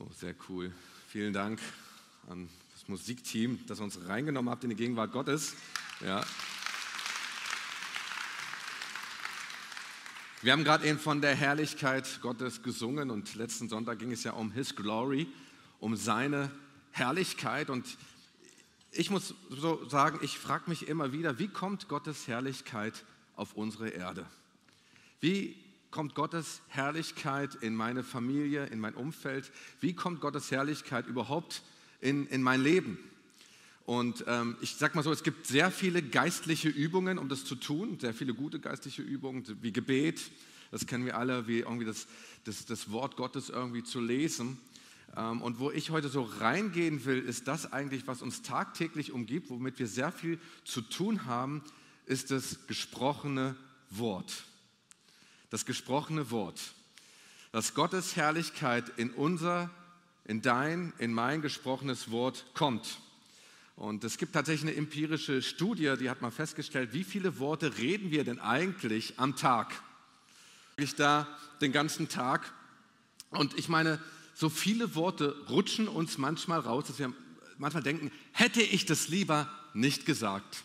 [0.00, 0.72] So, sehr cool.
[1.08, 1.60] Vielen Dank
[2.30, 5.54] an das Musikteam, dass ihr uns reingenommen habt in die Gegenwart Gottes.
[6.00, 6.24] Ja.
[10.40, 14.32] Wir haben gerade eben von der Herrlichkeit Gottes gesungen und letzten Sonntag ging es ja
[14.32, 15.26] um His Glory,
[15.80, 16.50] um seine
[16.92, 17.68] Herrlichkeit.
[17.68, 17.98] Und
[18.92, 23.04] ich muss so sagen, ich frage mich immer wieder, wie kommt Gottes Herrlichkeit
[23.36, 24.24] auf unsere Erde?
[25.20, 29.50] Wie kommt Gottes Herrlichkeit in meine Familie, in mein Umfeld?
[29.80, 31.62] Wie kommt Gottes Herrlichkeit überhaupt
[32.00, 32.98] in, in mein Leben?
[33.86, 37.56] Und ähm, ich sage mal so, es gibt sehr viele geistliche Übungen, um das zu
[37.56, 40.30] tun, sehr viele gute geistliche Übungen, wie Gebet,
[40.70, 42.06] das kennen wir alle, wie irgendwie das,
[42.44, 44.58] das, das Wort Gottes irgendwie zu lesen.
[45.16, 49.50] Ähm, und wo ich heute so reingehen will, ist das eigentlich, was uns tagtäglich umgibt,
[49.50, 51.62] womit wir sehr viel zu tun haben,
[52.06, 53.56] ist das gesprochene
[53.90, 54.44] Wort
[55.50, 56.60] das gesprochene Wort,
[57.52, 59.70] dass Gottes Herrlichkeit in unser,
[60.24, 63.00] in dein, in mein gesprochenes Wort kommt.
[63.76, 68.10] Und es gibt tatsächlich eine empirische Studie, die hat mal festgestellt, wie viele Worte reden
[68.10, 69.82] wir denn eigentlich am Tag?
[70.76, 71.26] Ich da
[71.60, 72.52] den ganzen Tag.
[73.30, 73.98] Und ich meine,
[74.34, 77.12] so viele Worte rutschen uns manchmal raus, dass wir
[77.58, 80.64] manchmal denken, hätte ich das lieber nicht gesagt.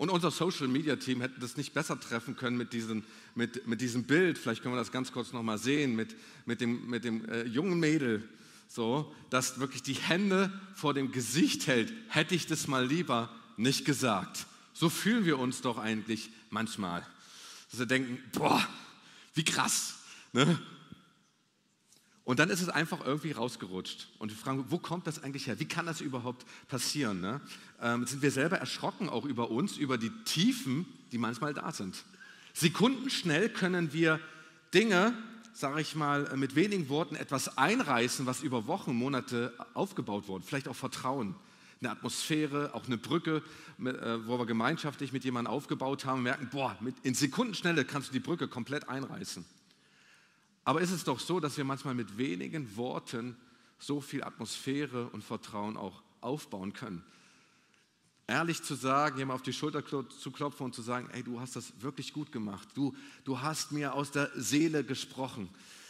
[0.00, 3.82] Und unser Social Media Team hätte das nicht besser treffen können mit, diesen, mit, mit
[3.82, 4.38] diesem Bild.
[4.38, 7.78] Vielleicht können wir das ganz kurz nochmal sehen mit, mit dem, mit dem äh, jungen
[7.78, 8.26] Mädel,
[8.66, 11.92] so, das wirklich die Hände vor dem Gesicht hält.
[12.08, 13.28] Hätte ich das mal lieber
[13.58, 14.46] nicht gesagt.
[14.72, 17.06] So fühlen wir uns doch eigentlich manchmal.
[17.70, 18.66] Dass wir denken, boah,
[19.34, 19.96] wie krass.
[20.32, 20.58] Ne?
[22.30, 24.06] Und dann ist es einfach irgendwie rausgerutscht.
[24.20, 25.58] Und wir fragen, wo kommt das eigentlich her?
[25.58, 27.20] Wie kann das überhaupt passieren?
[27.20, 27.40] Ne?
[27.82, 32.04] Ähm, sind wir selber erschrocken auch über uns, über die Tiefen, die manchmal da sind.
[32.54, 34.20] Sekundenschnell können wir
[34.72, 35.12] Dinge,
[35.54, 40.44] sage ich mal, mit wenigen Worten etwas einreißen, was über Wochen, Monate aufgebaut wurde.
[40.46, 41.34] Vielleicht auch Vertrauen,
[41.80, 43.42] eine Atmosphäre, auch eine Brücke,
[43.80, 48.20] äh, wo wir gemeinschaftlich mit jemandem aufgebaut haben, merken, boah, in Sekundenschnelle kannst du die
[48.20, 49.44] Brücke komplett einreißen.
[50.70, 53.36] Aber ist es doch so, dass wir manchmal mit wenigen Worten
[53.80, 57.02] so viel Atmosphäre und Vertrauen auch aufbauen können.
[58.28, 61.56] Ehrlich zu sagen, jemand auf die Schulter zu klopfen und zu sagen, hey, du hast
[61.56, 62.68] das wirklich gut gemacht.
[62.74, 62.94] Du,
[63.24, 65.48] du hast mir aus der Seele gesprochen.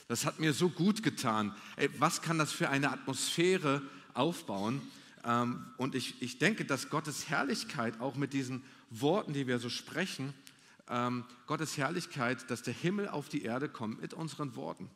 [0.08, 1.54] Das hat mir so gut getan.
[1.76, 3.82] Ey, was kann das für eine Atmosphäre
[4.14, 4.80] aufbauen?
[5.24, 9.68] Ähm, und ich, ich denke, dass Gottes Herrlichkeit auch mit diesen Worten, die wir so
[9.68, 10.32] sprechen,
[10.90, 14.90] ähm, Gottes Herrlichkeit, dass der Himmel auf die Erde kommt mit unseren Worten.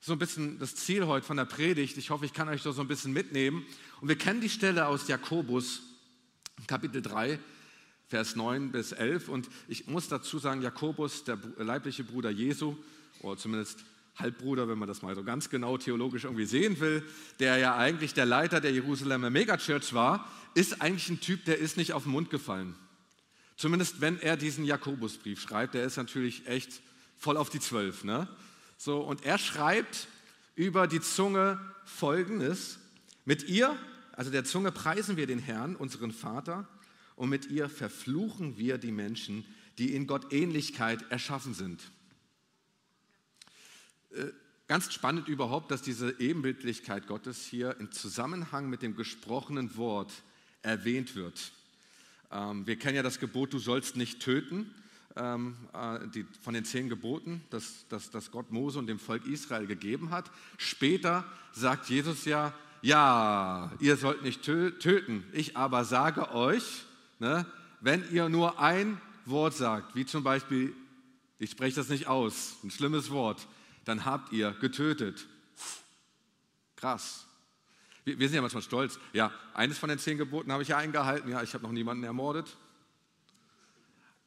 [0.00, 1.96] So ein bisschen das Ziel heute von der Predigt.
[1.96, 3.64] Ich hoffe, ich kann euch da so ein bisschen mitnehmen.
[4.00, 5.82] Und wir kennen die Stelle aus Jakobus,
[6.66, 7.38] Kapitel 3,
[8.08, 9.28] Vers 9 bis 11.
[9.28, 12.76] Und ich muss dazu sagen, Jakobus, der leibliche Bruder Jesu,
[13.20, 13.84] oder zumindest
[14.16, 17.02] Halbbruder, wenn man das mal so ganz genau theologisch irgendwie sehen will,
[17.38, 21.76] der ja eigentlich der Leiter der Jerusalemer Megachurch war, ist eigentlich ein Typ, der ist
[21.76, 22.74] nicht auf den Mund gefallen.
[23.56, 26.82] Zumindest wenn er diesen Jakobusbrief schreibt, der ist natürlich echt
[27.16, 28.04] voll auf die Zwölf.
[28.04, 28.28] Ne?
[28.76, 30.08] So, und er schreibt
[30.54, 32.78] über die Zunge folgendes:
[33.24, 33.76] Mit ihr,
[34.12, 36.68] also der Zunge, preisen wir den Herrn, unseren Vater,
[37.16, 39.44] und mit ihr verfluchen wir die Menschen,
[39.78, 41.90] die in Gott Ähnlichkeit erschaffen sind.
[44.10, 44.26] Äh,
[44.68, 50.12] ganz spannend überhaupt, dass diese Ebenbildlichkeit Gottes hier im Zusammenhang mit dem gesprochenen Wort
[50.62, 51.52] erwähnt wird.
[52.30, 54.74] Ähm, wir kennen ja das Gebot, du sollst nicht töten,
[55.16, 59.26] ähm, äh, die, von den zehn Geboten, das, das, das Gott Mose und dem Volk
[59.26, 60.30] Israel gegeben hat.
[60.58, 65.24] Später sagt Jesus ja, ja, ihr sollt nicht töten.
[65.32, 66.84] Ich aber sage euch,
[67.18, 67.46] ne,
[67.80, 70.74] wenn ihr nur ein Wort sagt, wie zum Beispiel,
[71.38, 73.46] ich spreche das nicht aus, ein schlimmes Wort,
[73.84, 75.26] dann habt ihr getötet.
[76.76, 77.26] Krass.
[78.06, 78.98] Wir, wir sind ja manchmal stolz.
[79.12, 81.28] Ja, eines von den zehn Geboten habe ich ja eingehalten.
[81.28, 82.56] Ja, ich habe noch niemanden ermordet.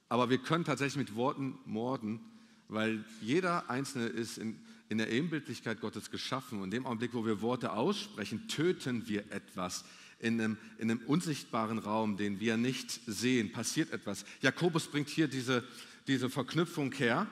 [0.10, 2.20] Aber wir können tatsächlich mit Worten morden,
[2.68, 4.60] weil jeder Einzelne ist in,
[4.90, 6.60] in der Ebenbildlichkeit Gottes geschaffen.
[6.60, 9.86] Und in dem Augenblick, wo wir Worte aussprechen, töten wir etwas.
[10.20, 14.26] In einem, in einem unsichtbaren Raum, den wir nicht sehen, passiert etwas.
[14.42, 15.64] Jakobus bringt hier diese,
[16.06, 17.28] diese Verknüpfung her,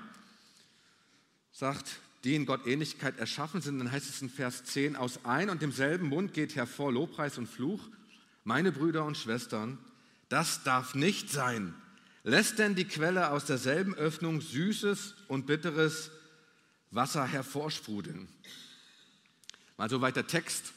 [1.51, 5.50] sagt, die in Gott Ähnlichkeit erschaffen sind, dann heißt es in Vers 10, aus ein
[5.50, 7.79] und demselben Mund geht hervor Lobpreis und Fluch.
[8.44, 9.77] Meine Brüder und Schwestern,
[10.27, 11.74] das darf nicht sein.
[12.24, 16.12] Lässt denn die Quelle aus derselben Öffnung süßes und bitteres
[16.91, 18.27] Wasser hervorsprudeln?
[19.77, 20.73] Mal so weiter Text.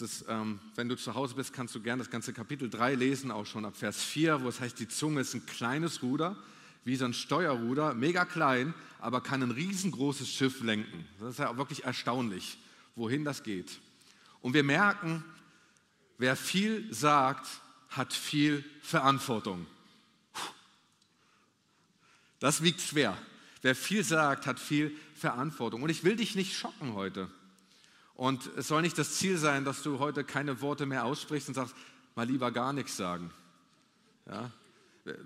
[0.00, 3.30] Ist, ähm, wenn du zu Hause bist, kannst du gerne das ganze Kapitel 3 lesen,
[3.30, 6.42] auch schon ab Vers 4, wo es heißt, die Zunge ist ein kleines Ruder,
[6.84, 11.06] wie so ein Steuerruder, mega klein, aber kann ein riesengroßes Schiff lenken.
[11.18, 12.58] Das ist ja wirklich erstaunlich,
[12.96, 13.80] wohin das geht.
[14.40, 15.24] Und wir merken,
[16.18, 17.46] wer viel sagt,
[17.90, 19.66] hat viel Verantwortung.
[22.38, 23.16] Das wiegt schwer.
[23.62, 25.82] Wer viel sagt, hat viel Verantwortung.
[25.82, 27.28] Und ich will dich nicht schocken heute.
[28.14, 31.54] Und es soll nicht das Ziel sein, dass du heute keine Worte mehr aussprichst und
[31.54, 31.74] sagst,
[32.14, 33.30] mal lieber gar nichts sagen.
[34.26, 34.50] Ja?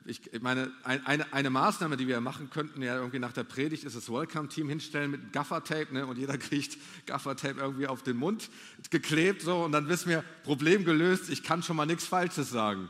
[0.04, 3.96] Ich meine, eine, eine, Maßnahme, die wir machen könnten, ja irgendwie nach der Predigt, ist
[3.96, 8.50] das Welcome-Team hinstellen mit Gaffertape ne, und jeder kriegt Gaffertape irgendwie auf den Mund
[8.90, 12.88] geklebt so und dann wissen wir, Problem gelöst, ich kann schon mal nichts Falsches sagen.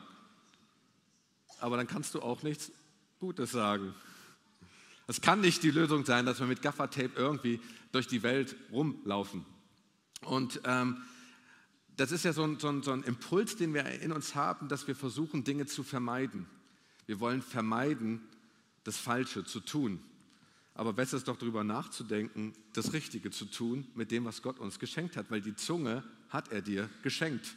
[1.61, 2.73] Aber dann kannst du auch nichts
[3.21, 3.95] Gutes sagen.
[5.07, 7.61] Es kann nicht die Lösung sein, dass wir mit Gaffertape irgendwie
[7.93, 9.45] durch die Welt rumlaufen.
[10.23, 11.03] Und ähm,
[11.97, 14.69] das ist ja so ein, so, ein, so ein Impuls, den wir in uns haben,
[14.69, 16.47] dass wir versuchen, Dinge zu vermeiden.
[17.07, 18.21] Wir wollen vermeiden,
[18.85, 20.01] das Falsche zu tun.
[20.75, 24.79] Aber besser ist doch darüber nachzudenken, das Richtige zu tun mit dem, was Gott uns
[24.79, 27.57] geschenkt hat, weil die Zunge hat er dir geschenkt.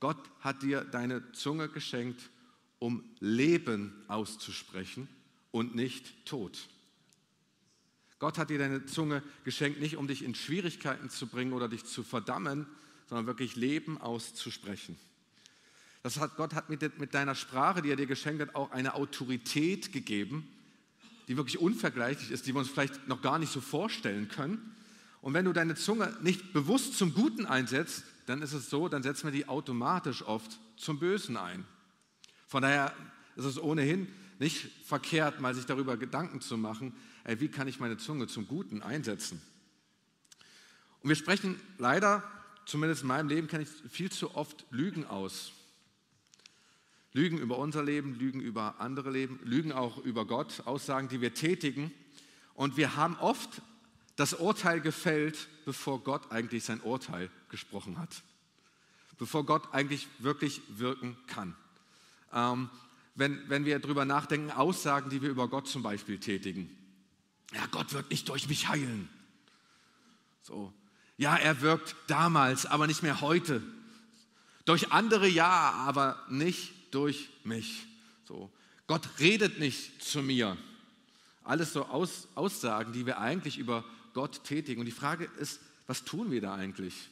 [0.00, 2.30] Gott hat dir deine Zunge geschenkt,
[2.78, 5.08] um Leben auszusprechen
[5.50, 6.68] und nicht Tod.
[8.18, 11.84] Gott hat dir deine Zunge geschenkt, nicht um dich in Schwierigkeiten zu bringen oder dich
[11.84, 12.66] zu verdammen,
[13.06, 14.96] sondern wirklich Leben auszusprechen.
[16.04, 18.92] Das hat, Gott hat mit, mit deiner Sprache, die er dir geschenkt hat, auch eine
[18.92, 20.46] Autorität gegeben,
[21.28, 24.76] die wirklich unvergleichlich ist, die wir uns vielleicht noch gar nicht so vorstellen können.
[25.22, 29.02] Und wenn du deine Zunge nicht bewusst zum Guten einsetzt, dann ist es so, dann
[29.02, 31.64] setzen wir die automatisch oft zum Bösen ein.
[32.48, 32.94] Von daher
[33.36, 34.06] ist es ohnehin
[34.38, 38.46] nicht verkehrt, mal sich darüber Gedanken zu machen, ey, wie kann ich meine Zunge zum
[38.46, 39.40] Guten einsetzen.
[41.00, 42.22] Und wir sprechen leider,
[42.66, 45.52] zumindest in meinem Leben kenne ich viel zu oft Lügen aus.
[47.14, 51.32] Lügen über unser Leben, Lügen über andere Leben, Lügen auch über Gott, Aussagen, die wir
[51.32, 51.92] tätigen.
[52.54, 53.62] Und wir haben oft
[54.16, 58.22] das Urteil gefällt, bevor Gott eigentlich sein Urteil gesprochen hat.
[59.16, 61.56] Bevor Gott eigentlich wirklich wirken kann.
[62.32, 62.68] Ähm,
[63.14, 66.68] wenn, wenn wir darüber nachdenken, Aussagen, die wir über Gott zum Beispiel tätigen.
[67.52, 69.08] Ja, Gott wird nicht durch mich heilen.
[70.42, 70.72] So.
[71.16, 73.62] Ja, er wirkt damals, aber nicht mehr heute.
[74.64, 77.86] Durch andere ja, aber nicht durch mich.
[78.26, 78.50] So.
[78.86, 80.56] Gott redet nicht zu mir.
[81.42, 84.80] Alles so Aus, Aussagen, die wir eigentlich über Gott tätigen.
[84.80, 87.10] Und die Frage ist, was tun wir da eigentlich?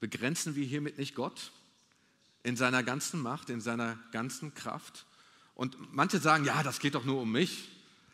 [0.00, 1.52] Begrenzen wir hiermit nicht Gott
[2.42, 5.06] in seiner ganzen Macht, in seiner ganzen Kraft?
[5.54, 7.68] Und manche sagen, ja, das geht doch nur um mich.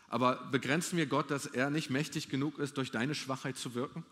[0.09, 4.05] Aber begrenzen wir Gott, dass er nicht mächtig genug ist, durch deine Schwachheit zu wirken?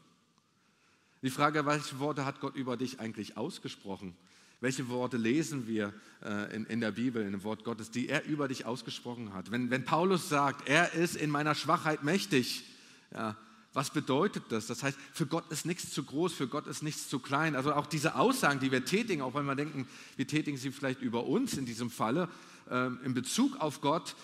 [1.22, 4.14] Die Frage, welche Worte hat Gott über dich eigentlich ausgesprochen?
[4.60, 5.92] Welche Worte lesen wir
[6.24, 9.50] äh, in, in, der Bibel, in dem Wort Gottes, die er über dich ausgesprochen hat?
[9.50, 12.64] Wenn, wenn Paulus sagt, er ist in meiner Schwachheit mächtig,
[13.12, 13.36] ja,
[13.74, 14.66] was bedeutet das?
[14.66, 17.54] Das heißt, für Gott ist nichts zu groß, für Gott ist nichts zu klein.
[17.54, 19.86] Also auch diese Aussagen, die wir tätigen, auch wenn wir denken,
[20.16, 22.30] wir tätigen sie vielleicht über uns in diesem Falle,
[22.70, 24.16] äh, in Bezug auf Gott,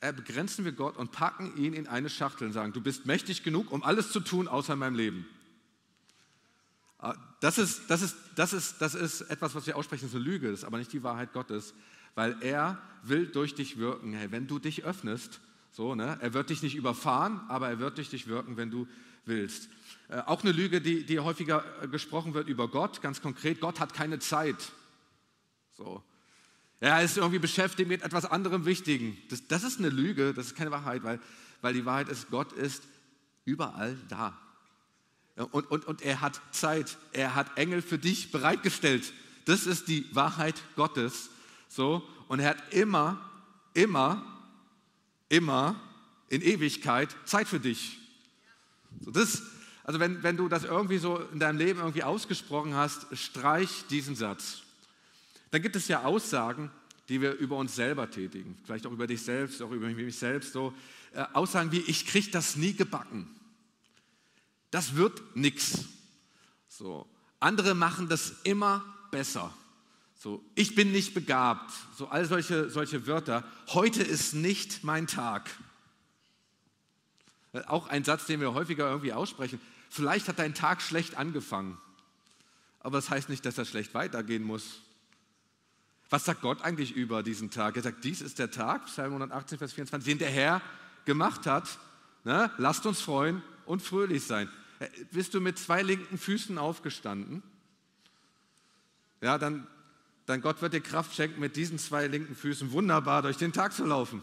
[0.00, 3.42] äh, begrenzen wir Gott und packen ihn in eine Schachtel und sagen, du bist mächtig
[3.42, 5.26] genug, um alles zu tun, außer in meinem Leben.
[6.98, 10.16] Ah, das ist, das, ist, das, ist, das ist etwas, was wir aussprechen, das ist
[10.16, 11.74] eine Lüge, ist aber nicht die Wahrheit Gottes,
[12.16, 14.12] weil er will durch dich wirken.
[14.12, 15.40] Hey, wenn du dich öffnest,
[15.70, 18.88] so, ne, er wird dich nicht überfahren, aber er wird durch dich wirken, wenn du
[19.26, 19.68] willst.
[20.08, 23.78] Äh, auch eine Lüge, die, die häufiger äh, gesprochen wird über Gott, ganz konkret, Gott
[23.78, 24.72] hat keine Zeit.
[25.76, 26.02] So.
[26.80, 29.16] Er ist irgendwie beschäftigt mit etwas anderem Wichtigen.
[29.30, 31.20] Das, das ist eine Lüge, das ist keine Wahrheit, weil,
[31.60, 32.82] weil die Wahrheit ist, Gott ist
[33.44, 34.36] überall da.
[35.44, 39.12] Und, und, und er hat Zeit, er hat Engel für dich bereitgestellt.
[39.44, 41.30] Das ist die Wahrheit Gottes.
[41.68, 43.20] So, und er hat immer,
[43.72, 44.24] immer,
[45.28, 45.80] immer
[46.28, 47.98] in Ewigkeit Zeit für dich.
[49.00, 49.42] So, das,
[49.84, 54.16] also wenn, wenn du das irgendwie so in deinem Leben irgendwie ausgesprochen hast, streich diesen
[54.16, 54.62] Satz.
[55.50, 56.70] Dann gibt es ja Aussagen,
[57.08, 60.52] die wir über uns selber tätigen, vielleicht auch über dich selbst, auch über mich selbst,
[60.52, 60.74] so
[61.14, 63.28] äh, Aussagen wie ich kriege das nie gebacken.
[64.70, 65.84] Das wird nichts.
[66.68, 67.06] So.
[67.40, 69.52] Andere machen das immer besser.
[70.20, 71.72] So, ich bin nicht begabt.
[71.96, 73.44] So all solche, solche Wörter.
[73.68, 75.48] Heute ist nicht mein Tag.
[77.66, 79.60] Auch ein Satz, den wir häufiger irgendwie aussprechen.
[79.88, 81.78] Vielleicht hat dein Tag schlecht angefangen.
[82.80, 84.80] Aber das heißt nicht, dass er schlecht weitergehen muss.
[86.10, 87.76] Was sagt Gott eigentlich über diesen Tag?
[87.76, 90.62] Er sagt, dies ist der Tag, Psalm 118, Vers 24, den der Herr
[91.04, 91.78] gemacht hat.
[92.24, 92.50] Ne?
[92.58, 94.48] Lasst uns freuen und fröhlich sein.
[95.10, 97.42] Bist du mit zwei linken Füßen aufgestanden?
[99.20, 99.66] Ja, dann,
[100.26, 103.72] dann Gott wird dir Kraft schenken, mit diesen zwei linken Füßen wunderbar durch den Tag
[103.72, 104.22] zu laufen.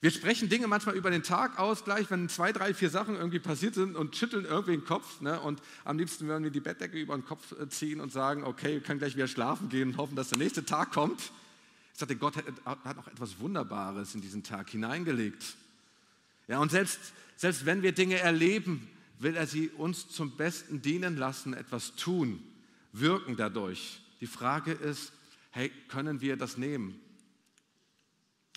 [0.00, 3.40] Wir sprechen Dinge manchmal über den Tag aus, gleich wenn zwei, drei, vier Sachen irgendwie
[3.40, 5.20] passiert sind und schütteln irgendwie den Kopf.
[5.20, 5.40] Ne?
[5.40, 8.74] Und am liebsten würden wir die Bettdecke über den Kopf äh, ziehen und sagen, okay,
[8.74, 11.32] wir können gleich wieder schlafen gehen und hoffen, dass der nächste Tag kommt.
[11.92, 12.44] Ich sagte, Gott hat,
[12.84, 15.56] hat noch etwas Wunderbares in diesen Tag hineingelegt.
[16.46, 17.00] Ja, und selbst,
[17.36, 18.88] selbst wenn wir Dinge erleben,
[19.18, 22.42] will er sie uns zum Besten dienen lassen, etwas tun,
[22.92, 24.00] wirken dadurch.
[24.20, 25.12] Die Frage ist,
[25.50, 27.00] hey, können wir das nehmen?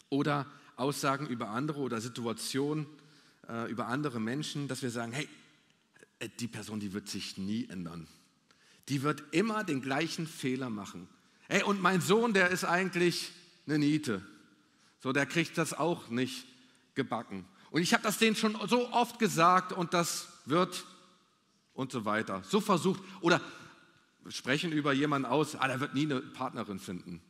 [0.10, 2.86] Oder Aussagen über andere oder Situationen
[3.48, 5.28] äh, über andere Menschen, dass wir sagen, hey,
[6.20, 8.08] äh, die Person, die wird sich nie ändern.
[8.90, 11.08] Die wird immer den gleichen Fehler machen.
[11.48, 13.32] Hey, und mein Sohn, der ist eigentlich
[13.68, 14.22] eine Niete.
[15.00, 16.46] So, der kriegt das auch nicht
[16.96, 17.46] gebacken.
[17.72, 20.86] Und ich habe das denen schon so oft gesagt und das wird
[21.74, 22.44] und so weiter.
[22.48, 23.02] So versucht.
[23.22, 23.42] Oder
[24.30, 27.22] sprechen über jemanden aus, ah, der wird nie eine Partnerin finden.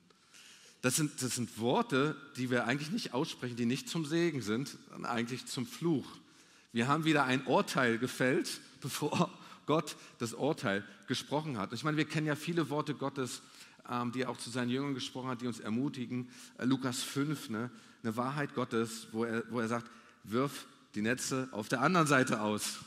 [0.82, 4.78] Das sind, das sind Worte, die wir eigentlich nicht aussprechen, die nicht zum Segen sind,
[4.90, 6.08] sondern eigentlich zum Fluch.
[6.74, 9.30] Wir haben wieder ein Urteil gefällt, bevor
[9.68, 11.72] Gott das Urteil gesprochen hat.
[11.74, 13.42] Ich meine, wir kennen ja viele Worte Gottes,
[13.90, 16.30] ähm, die er auch zu seinen Jüngern gesprochen hat, die uns ermutigen.
[16.58, 17.70] Äh, Lukas 5, ne?
[18.04, 19.90] eine Wahrheit Gottes, wo er, wo er sagt,
[20.24, 20.66] wirf
[20.96, 22.80] die Netze auf der anderen Seite aus.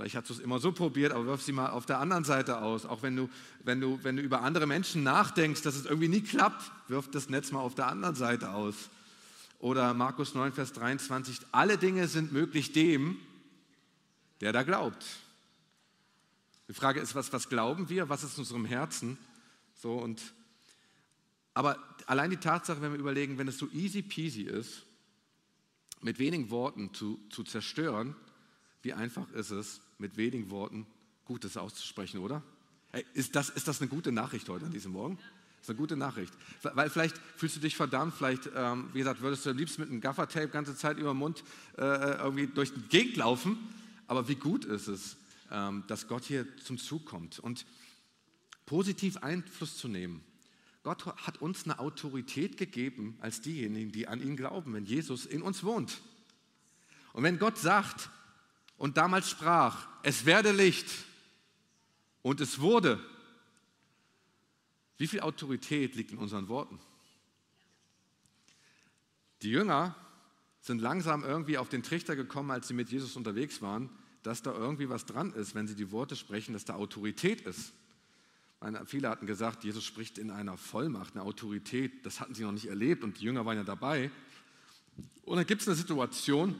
[0.00, 2.62] Vielleicht hast du es immer so probiert, aber wirf sie mal auf der anderen Seite
[2.62, 2.86] aus.
[2.86, 3.28] Auch wenn du,
[3.64, 7.28] wenn, du, wenn du über andere Menschen nachdenkst, dass es irgendwie nie klappt, wirf das
[7.28, 8.88] Netz mal auf der anderen Seite aus.
[9.58, 13.18] Oder Markus 9, Vers 23, alle Dinge sind möglich dem,
[14.40, 15.04] der da glaubt.
[16.68, 18.08] Die Frage ist, was, was glauben wir?
[18.08, 19.18] Was ist in unserem Herzen?
[19.74, 20.32] So und,
[21.52, 21.76] aber
[22.06, 24.86] allein die Tatsache, wenn wir überlegen, wenn es so easy peasy ist,
[26.00, 28.16] mit wenigen Worten zu, zu zerstören,
[28.80, 30.86] wie einfach ist es, mit wenigen Worten
[31.24, 32.42] Gutes auszusprechen, oder?
[32.92, 35.16] Hey, ist, das, ist das eine gute Nachricht heute an diesem Morgen?
[35.16, 36.32] Das ist eine gute Nachricht.
[36.62, 39.90] Weil vielleicht fühlst du dich verdammt, vielleicht, ähm, wie gesagt, würdest du am liebsten mit
[39.90, 41.44] einem Gaffertape ganze Zeit über den Mund
[41.76, 43.58] äh, irgendwie durch die Gegend laufen.
[44.06, 45.16] Aber wie gut ist es,
[45.50, 47.66] ähm, dass Gott hier zum Zug kommt und
[48.66, 50.24] positiv Einfluss zu nehmen.
[50.82, 55.42] Gott hat uns eine Autorität gegeben als diejenigen, die an ihn glauben, wenn Jesus in
[55.42, 56.00] uns wohnt.
[57.12, 58.08] Und wenn Gott sagt,
[58.80, 60.86] und damals sprach, es werde Licht
[62.22, 62.98] und es wurde.
[64.96, 66.80] Wie viel Autorität liegt in unseren Worten?
[69.42, 69.94] Die Jünger
[70.62, 73.90] sind langsam irgendwie auf den Trichter gekommen, als sie mit Jesus unterwegs waren,
[74.22, 77.74] dass da irgendwie was dran ist, wenn sie die Worte sprechen, dass da Autorität ist.
[78.60, 82.06] Meine, viele hatten gesagt, Jesus spricht in einer Vollmacht, eine Autorität.
[82.06, 84.10] Das hatten sie noch nicht erlebt und die Jünger waren ja dabei.
[85.24, 86.56] Und dann gibt es eine Situation,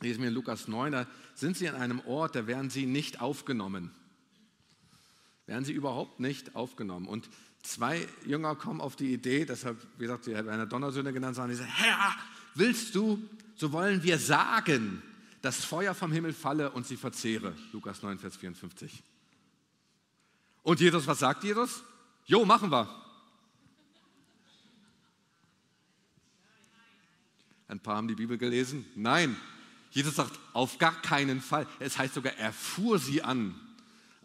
[0.00, 3.20] lesen wir in Lukas 9, da sind sie an einem Ort, da werden sie nicht
[3.20, 3.90] aufgenommen.
[5.46, 7.06] Werden sie überhaupt nicht aufgenommen.
[7.06, 7.28] Und
[7.62, 11.50] zwei Jünger kommen auf die Idee, deshalb, wie gesagt, sie werden eine Donnersöhne genannt, sagen,
[11.50, 12.14] die sagen, Herr,
[12.54, 13.22] willst du,
[13.54, 15.02] so wollen wir sagen,
[15.42, 17.54] dass Feuer vom Himmel falle und sie verzehre.
[17.72, 19.02] Lukas 9, Vers 54.
[20.62, 21.84] Und Jesus, was sagt Jesus?
[22.24, 22.88] Jo, machen wir.
[27.68, 28.84] Ein paar haben die Bibel gelesen.
[28.94, 29.36] Nein,
[29.96, 31.66] Jesus sagt, auf gar keinen Fall.
[31.78, 33.54] Es heißt sogar, er fuhr sie an.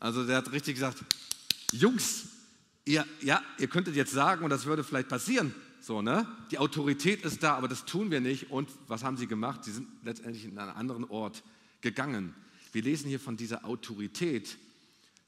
[0.01, 1.01] Also der hat richtig gesagt,
[1.71, 2.25] Jungs,
[2.83, 6.27] ihr, ja, ihr könntet jetzt sagen, und das würde vielleicht passieren, so, ne?
[6.51, 8.51] Die Autorität ist da, aber das tun wir nicht.
[8.51, 9.63] Und was haben sie gemacht?
[9.63, 11.41] Sie sind letztendlich in einen anderen Ort
[11.79, 12.35] gegangen.
[12.73, 14.57] Wir lesen hier von dieser Autorität,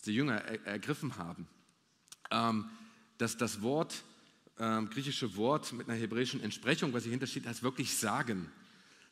[0.06, 1.48] die Jünger er, ergriffen haben.
[2.32, 2.66] Ähm,
[3.18, 4.04] dass das Wort,
[4.60, 8.52] ähm, griechische Wort mit einer hebräischen Entsprechung, was hier hintersteht, heißt wirklich sagen.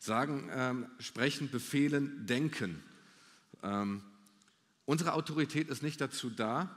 [0.03, 2.81] Sagen, ähm, sprechen, befehlen, denken.
[3.61, 4.01] Ähm,
[4.85, 6.75] unsere Autorität ist nicht dazu da,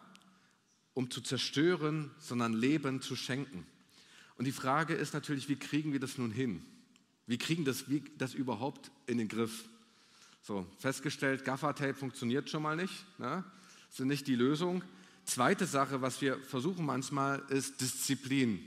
[0.92, 3.66] um zu zerstören, sondern Leben zu schenken.
[4.36, 6.66] Und die Frage ist natürlich, wie kriegen wir das nun hin?
[7.26, 9.70] Wie kriegen das, wie, das überhaupt in den Griff?
[10.42, 13.06] So, festgestellt, Gaffer-Tape funktioniert schon mal nicht.
[13.18, 13.42] Ne?
[13.90, 14.84] Ist nicht die Lösung.
[15.24, 18.60] Zweite Sache, was wir versuchen manchmal, ist Disziplin.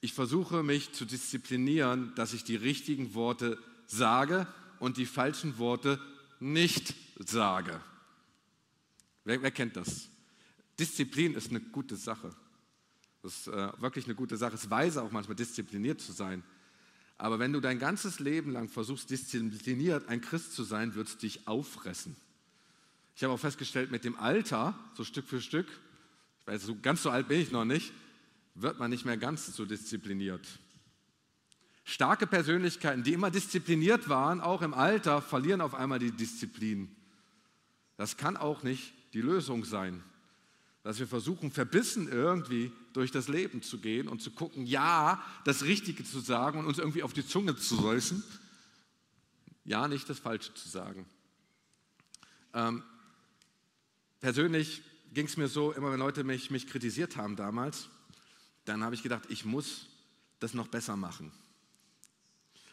[0.00, 4.46] Ich versuche mich zu disziplinieren, dass ich die richtigen Worte sage
[4.78, 6.00] und die falschen Worte
[6.38, 7.80] nicht sage.
[9.24, 10.08] Wer, wer kennt das?
[10.78, 12.34] Disziplin ist eine gute Sache.
[13.22, 14.54] Das ist äh, wirklich eine gute Sache.
[14.54, 16.42] Es ist weise auch manchmal diszipliniert zu sein.
[17.18, 21.18] Aber wenn du dein ganzes Leben lang versuchst, diszipliniert ein Christ zu sein, wird es
[21.18, 22.14] dich auffressen.
[23.16, 25.66] Ich habe auch festgestellt, mit dem Alter, so Stück für Stück,
[26.40, 27.92] ich weiß, so ganz so alt bin ich noch nicht,
[28.56, 30.46] wird man nicht mehr ganz so diszipliniert.
[31.84, 36.94] Starke Persönlichkeiten, die immer diszipliniert waren, auch im Alter, verlieren auf einmal die Disziplin.
[37.96, 40.02] Das kann auch nicht die Lösung sein.
[40.82, 45.64] dass wir versuchen, verbissen irgendwie durch das Leben zu gehen und zu gucken, ja, das
[45.64, 48.22] Richtige zu sagen und uns irgendwie auf die Zunge zu säusen,
[49.64, 51.04] ja, nicht das Falsche zu sagen.
[52.54, 52.84] Ähm,
[54.20, 54.80] persönlich
[55.12, 57.88] ging es mir so, immer wenn Leute mich, mich kritisiert haben damals,
[58.66, 59.86] dann habe ich gedacht, ich muss
[60.38, 61.32] das noch besser machen.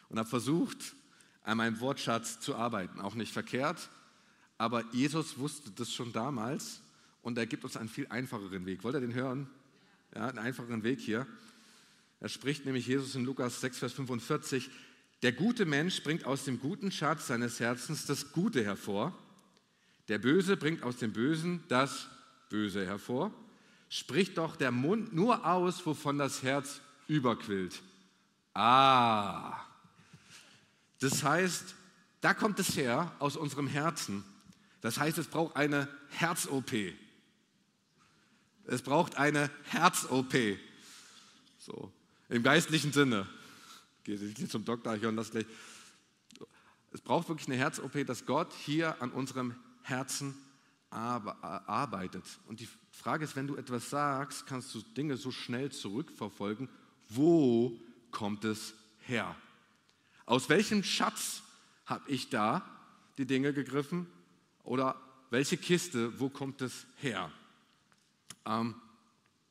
[0.08, 0.94] Und habe versucht,
[1.42, 3.00] an meinem Wortschatz zu arbeiten.
[3.00, 3.90] Auch nicht verkehrt,
[4.58, 6.80] aber Jesus wusste das schon damals
[7.22, 8.82] und er gibt uns einen viel einfacheren Weg.
[8.84, 9.48] Wollt ihr den hören?
[10.14, 11.26] Ja, einen einfacheren Weg hier.
[12.20, 14.70] Er spricht nämlich Jesus in Lukas 6, Vers 45,
[15.22, 19.16] der gute Mensch bringt aus dem guten Schatz seines Herzens das Gute hervor,
[20.08, 22.08] der Böse bringt aus dem Bösen das
[22.50, 23.32] Böse hervor.
[23.94, 27.80] Spricht doch der Mund nur aus, wovon das Herz überquillt.
[28.52, 29.56] Ah,
[30.98, 31.76] das heißt,
[32.20, 34.24] da kommt es her aus unserem Herzen.
[34.80, 36.72] Das heißt, es braucht eine Herz-OP.
[38.66, 40.58] Es braucht eine Herz-OP.
[41.60, 41.92] So,
[42.28, 43.28] im geistlichen Sinne.
[44.02, 45.46] Geht zum Doktor, ich höre das gleich.
[46.90, 50.34] Es braucht wirklich eine Herz-OP, dass Gott hier an unserem Herzen
[50.94, 52.24] arbeitet.
[52.46, 56.68] Und die Frage ist, wenn du etwas sagst, kannst du Dinge so schnell zurückverfolgen.
[57.08, 57.78] Wo
[58.10, 59.34] kommt es her?
[60.26, 61.42] Aus welchem Schatz
[61.86, 62.64] habe ich da
[63.18, 64.06] die Dinge gegriffen?
[64.62, 64.96] Oder
[65.30, 67.30] welche Kiste, wo kommt es her?
[68.46, 68.74] Ähm,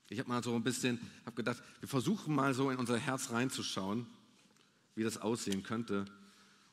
[0.09, 3.31] ich habe mal so ein bisschen, habe gedacht, wir versuchen mal so in unser Herz
[3.31, 4.05] reinzuschauen,
[4.95, 6.05] wie das aussehen könnte.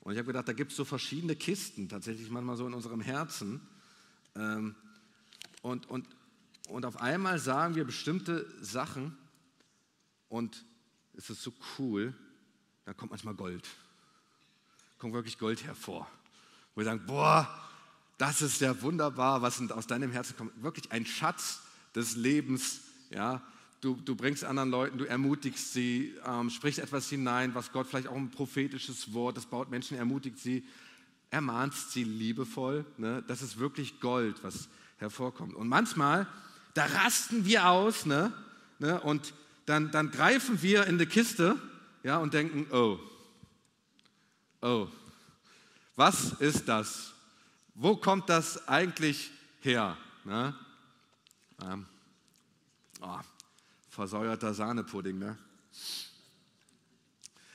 [0.00, 3.00] Und ich habe gedacht, da gibt es so verschiedene Kisten, tatsächlich manchmal so in unserem
[3.00, 3.60] Herzen.
[4.34, 4.74] Ähm,
[5.62, 6.06] und, und,
[6.68, 9.16] und auf einmal sagen wir bestimmte Sachen
[10.28, 10.64] und
[11.14, 12.14] es ist so cool,
[12.84, 13.68] da kommt manchmal Gold.
[14.98, 16.08] Kommt wirklich Gold hervor.
[16.74, 17.48] Wo wir sagen, boah,
[18.18, 20.62] das ist ja wunderbar, was aus deinem Herzen kommt.
[20.62, 21.62] Wirklich ein Schatz
[21.94, 22.80] des Lebens.
[23.10, 23.42] Ja,
[23.80, 28.08] du, du bringst anderen Leuten, du ermutigst sie, ähm, sprichst etwas hinein, was Gott vielleicht
[28.08, 30.64] auch ein prophetisches Wort, das baut Menschen, ermutigt sie
[31.30, 32.84] ermahnst sie liebevoll.
[32.98, 33.22] Ne?
[33.26, 34.68] Das ist wirklich Gold, was
[34.98, 35.54] hervorkommt.
[35.54, 36.26] Und manchmal,
[36.74, 38.32] da rasten wir aus ne?
[38.78, 39.00] Ne?
[39.00, 39.32] und
[39.66, 41.56] dann, dann greifen wir in die Kiste
[42.02, 42.98] ja, und denken, oh,
[44.62, 44.88] oh,
[45.96, 47.12] was ist das?
[47.74, 49.96] Wo kommt das eigentlich her?
[50.24, 50.54] Ne?
[51.62, 51.86] Ähm,
[53.00, 53.18] oh,
[53.90, 55.18] versäuerter Sahnepudding.
[55.18, 55.38] Ne?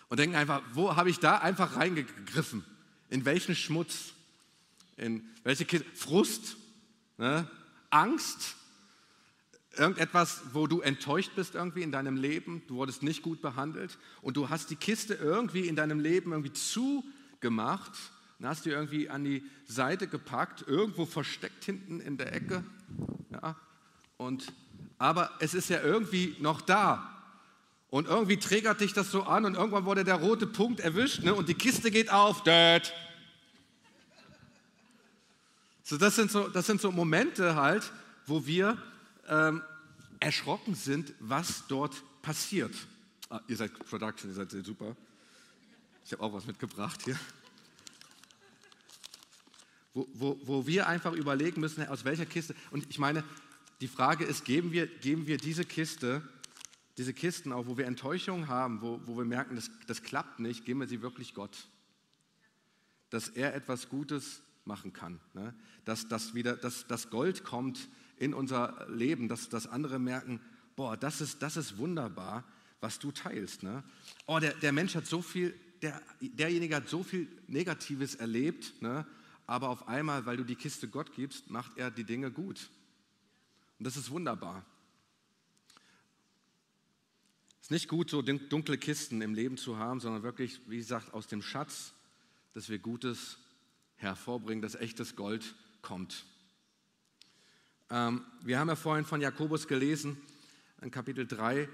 [0.10, 2.64] Und denken einfach, wo habe ich da einfach reingegriffen?
[3.10, 4.13] In welchen Schmutz?
[4.98, 5.86] In welche Kiste?
[5.94, 6.58] Frust?
[7.18, 7.50] Ne?
[7.89, 8.56] Angst?
[9.78, 14.38] Irgendetwas, wo du enttäuscht bist irgendwie in deinem Leben, du wurdest nicht gut behandelt und
[14.38, 17.91] du hast die Kiste irgendwie in deinem Leben irgendwie zugemacht
[18.39, 22.63] und hast die irgendwie an die Seite gepackt, irgendwo versteckt hinten in der Ecke.
[23.32, 23.58] Ja?
[24.18, 24.54] Und,
[24.98, 27.14] aber es ist ja irgendwie noch da.
[27.96, 31.34] Und irgendwie triggert dich das so an und irgendwann wurde der rote Punkt erwischt ne,
[31.34, 32.44] und die Kiste geht auf.
[32.44, 32.94] Dört.
[35.82, 37.90] So, das, sind so, das sind so Momente halt,
[38.26, 38.78] wo wir
[39.30, 39.62] ähm,
[40.20, 42.76] erschrocken sind, was dort passiert.
[43.30, 44.94] Ah, ihr seid Production, ihr seid super.
[46.04, 47.18] Ich habe auch was mitgebracht hier.
[49.94, 52.56] Wo, wo, wo wir einfach überlegen müssen, aus welcher Kiste.
[52.72, 53.24] Und ich meine,
[53.80, 56.22] die Frage ist, geben wir, geben wir diese Kiste
[56.98, 60.66] diese Kisten auch, wo wir Enttäuschung haben, wo, wo wir merken, das, das klappt nicht,
[60.66, 61.68] geben wir sie wirklich Gott.
[63.10, 65.20] Dass er etwas Gutes machen kann.
[65.34, 65.54] Ne?
[65.84, 70.40] Dass, dass, wieder, dass das Gold kommt in unser Leben, dass, dass andere merken,
[70.76, 72.44] boah, das ist, das ist wunderbar,
[72.80, 73.64] was du teilst.
[73.64, 73.84] Ne?
[74.26, 79.06] Oh, der, der Mensch hat so viel, der, derjenige hat so viel Negatives erlebt, ne?
[79.48, 82.70] aber auf einmal, weil du die Kiste Gott gibst, macht er die Dinge gut.
[83.80, 84.66] Und das ist wunderbar.
[87.65, 91.15] Es ist nicht gut, so dunkle Kisten im Leben zu haben, sondern wirklich, wie gesagt,
[91.15, 91.93] aus dem Schatz,
[92.54, 93.39] dass wir Gutes
[93.95, 96.25] hervorbringen, dass echtes Gold kommt.
[97.89, 100.15] Ähm, wir haben ja vorhin von Jakobus gelesen,
[100.84, 101.67] in Kapitel 3,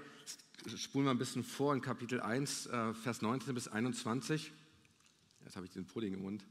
[0.78, 4.50] spulen wir ein bisschen vor, in Kapitel 1, äh, Vers 19 bis 21.
[5.44, 6.42] Jetzt habe ich den Pudding im Mund.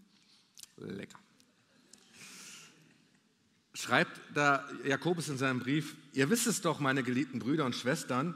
[0.78, 1.18] Lecker.
[3.74, 8.36] Schreibt da Jakobus in seinem Brief, ihr wisst es doch, meine geliebten Brüder und Schwestern,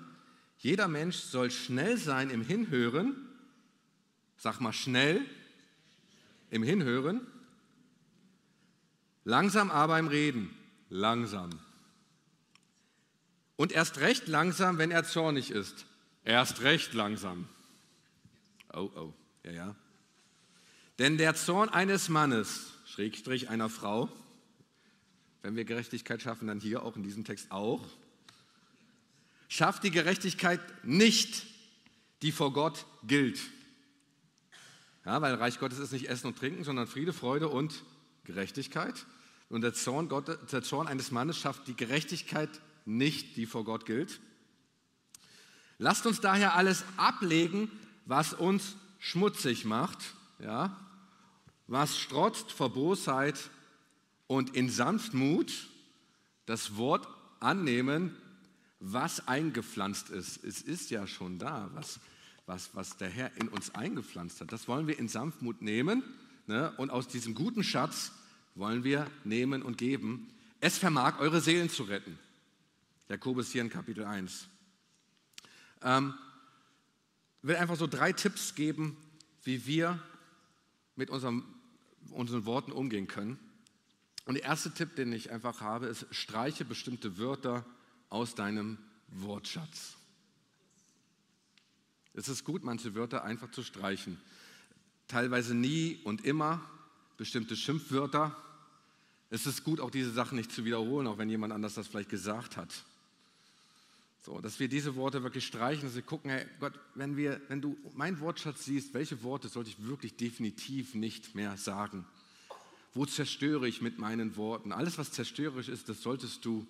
[0.58, 3.16] jeder Mensch soll schnell sein im Hinhören.
[4.38, 5.26] Sag mal schnell
[6.50, 7.26] im Hinhören.
[9.24, 10.56] Langsam aber im Reden.
[10.90, 11.50] Langsam.
[13.56, 15.86] Und erst recht langsam, wenn er zornig ist.
[16.24, 17.48] Erst recht langsam.
[18.74, 19.14] Oh, oh,
[19.44, 19.76] ja, ja.
[21.00, 24.10] Denn der Zorn eines Mannes, Schrägstrich einer Frau,
[25.42, 27.86] wenn wir Gerechtigkeit schaffen, dann hier auch in diesem Text auch.
[29.48, 31.46] Schafft die Gerechtigkeit nicht,
[32.22, 33.40] die vor Gott gilt.
[35.06, 37.84] Ja, weil Reich Gottes ist nicht Essen und Trinken, sondern Friede, Freude und
[38.24, 39.06] Gerechtigkeit.
[39.50, 42.50] Und der Zorn, Gott, der Zorn eines Mannes schafft die Gerechtigkeit
[42.86, 44.20] nicht, die vor Gott gilt.
[45.78, 47.70] Lasst uns daher alles ablegen,
[48.06, 50.00] was uns schmutzig macht,
[50.40, 50.76] ja,
[51.68, 53.50] was strotzt vor Bosheit
[54.28, 55.52] und in Sanftmut
[56.46, 57.08] das Wort
[57.40, 58.16] annehmen,
[58.80, 60.44] was eingepflanzt ist.
[60.44, 62.00] Es ist ja schon da, was,
[62.46, 64.52] was, was der Herr in uns eingepflanzt hat.
[64.52, 66.04] Das wollen wir in Sanftmut nehmen
[66.48, 66.74] ne?
[66.78, 68.12] und aus diesem guten Schatz
[68.56, 70.30] wollen wir nehmen und geben.
[70.62, 72.18] Es vermag eure Seelen zu retten.
[73.10, 74.48] Jakobus hier in Kapitel 1.
[75.84, 76.14] Ähm,
[77.42, 78.98] ich will einfach so drei Tipps geben,
[79.44, 80.02] wie wir
[80.96, 81.46] mit unserem,
[82.10, 83.38] unseren Worten umgehen können.
[84.26, 87.64] Und der erste Tipp, den ich einfach habe, ist, streiche bestimmte Wörter
[88.16, 88.78] aus deinem
[89.10, 89.98] Wortschatz.
[92.14, 94.18] Es ist gut, manche Wörter einfach zu streichen.
[95.10, 96.62] Teilweise nie und immer
[97.18, 98.34] bestimmte Schimpfwörter.
[99.30, 102.10] Es ist gut, auch diese Sachen nicht zu wiederholen, auch wenn jemand anders das vielleicht
[102.10, 102.70] gesagt hat.
[104.26, 107.62] So, dass wir diese Worte wirklich streichen, dass wir gucken, hey Gott, wenn, wir, wenn
[107.62, 112.06] du meinen Wortschatz siehst, welche Worte sollte ich wirklich definitiv nicht mehr sagen?
[112.94, 114.72] Wo zerstöre ich mit meinen Worten?
[114.72, 116.66] Alles, was zerstörerisch ist, das solltest du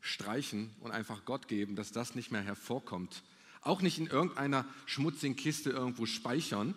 [0.00, 3.22] streichen und einfach Gott geben, dass das nicht mehr hervorkommt.
[3.60, 6.74] Auch nicht in irgendeiner schmutzigen Kiste irgendwo speichern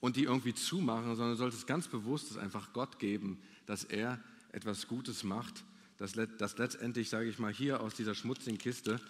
[0.00, 4.22] und die irgendwie zumachen, sondern du solltest ganz bewusst es einfach Gott geben, dass er
[4.52, 5.64] etwas Gutes macht
[5.98, 9.00] dass, dass letztendlich, sage ich mal, hier aus dieser schmutzigen Kiste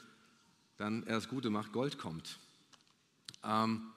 [0.77, 2.39] dann er das Gute macht, Gold kommt.
[3.45, 3.93] Ähm,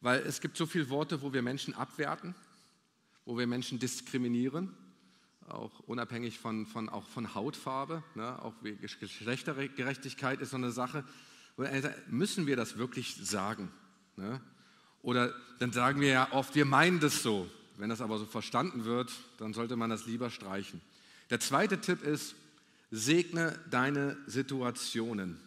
[0.00, 2.34] weil es gibt so viele Worte, wo wir Menschen abwerten,
[3.24, 4.76] wo wir Menschen diskriminieren,
[5.48, 11.04] auch unabhängig von, von, auch von Hautfarbe, ne, auch Geschlechtergerechtigkeit ist so eine Sache.
[12.08, 13.70] Müssen wir das wirklich sagen?
[14.16, 14.40] Ne?
[15.02, 17.50] Oder dann sagen wir ja oft, wir meinen das so.
[17.76, 20.80] Wenn das aber so verstanden wird, dann sollte man das lieber streichen.
[21.30, 22.34] Der zweite Tipp ist,
[22.90, 25.40] segne deine Situationen.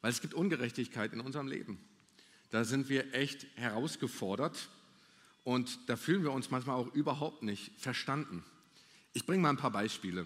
[0.00, 1.78] Weil es gibt Ungerechtigkeit in unserem Leben.
[2.50, 4.68] Da sind wir echt herausgefordert
[5.44, 8.42] und da fühlen wir uns manchmal auch überhaupt nicht verstanden.
[9.12, 10.22] Ich bringe mal ein paar Beispiele.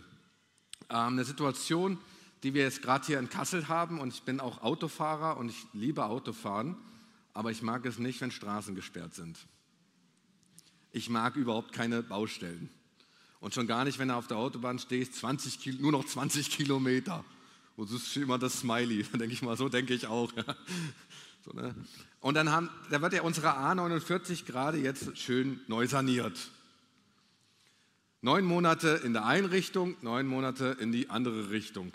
[0.88, 1.98] Ähm, eine Situation,
[2.42, 5.66] die wir jetzt gerade hier in Kassel haben und ich bin auch Autofahrer und ich
[5.72, 6.76] liebe Autofahren,
[7.34, 9.38] aber ich mag es nicht, wenn Straßen gesperrt sind.
[10.92, 12.70] Ich mag überhaupt keine Baustellen.
[13.40, 16.50] Und schon gar nicht, wenn du auf der Autobahn stehst, 20 Kilo, nur noch 20
[16.50, 17.24] Kilometer.
[17.76, 19.02] Und das ist immer das Smiley.
[19.12, 20.32] Denke ich mal, so denke ich auch.
[21.48, 21.74] So, ne?
[22.20, 26.50] Und dann haben, da wird ja unsere A49 gerade jetzt schön neu saniert.
[28.20, 31.92] Neun Monate in der einen Richtung, neun Monate in die andere Richtung.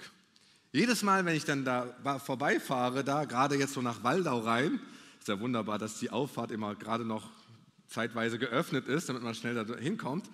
[0.71, 1.85] Jedes Mal, wenn ich dann da
[2.19, 4.79] vorbeifahre, da gerade jetzt so nach Waldau rein,
[5.19, 7.29] ist ja wunderbar, dass die Auffahrt immer gerade noch
[7.87, 10.29] zeitweise geöffnet ist, damit man schnell da hinkommt,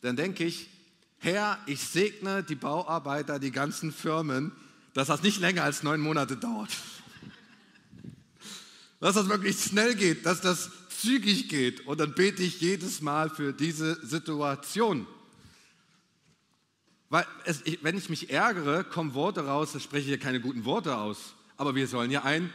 [0.00, 0.70] dann denke ich,
[1.18, 4.52] Herr, ich segne die Bauarbeiter, die ganzen Firmen,
[4.94, 6.70] dass das nicht länger als neun Monate dauert.
[9.02, 11.84] Dass das wirklich schnell geht, dass das zügig geht.
[11.88, 15.08] Und dann bete ich jedes Mal für diese Situation.
[17.10, 20.64] Weil es, wenn ich mich ärgere, kommen Worte raus, das spreche ich ja keine guten
[20.64, 21.34] Worte aus.
[21.56, 22.54] Aber wir sollen ja ein